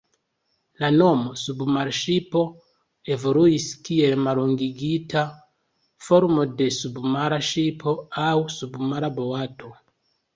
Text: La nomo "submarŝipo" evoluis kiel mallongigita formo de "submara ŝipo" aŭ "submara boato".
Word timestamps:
La 0.83 0.87
nomo 0.93 1.31
"submarŝipo" 1.39 2.39
evoluis 3.15 3.67
kiel 3.89 4.15
mallongigita 4.27 5.23
formo 6.07 6.47
de 6.63 6.69
"submara 6.79 7.39
ŝipo" 7.49 7.95
aŭ 8.23 8.31
"submara 8.55 9.11
boato". 9.19 9.71